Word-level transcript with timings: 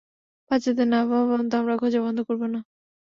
বাচ্চাদের 0.51 0.87
না 0.87 0.99
পাওয়া 1.05 1.25
পর্যন্ত 1.29 1.51
আমরা 1.55 1.75
খোঁজা 1.77 1.99
বন্ধ 2.01 2.19
করব 2.27 2.41
না। 2.53 2.59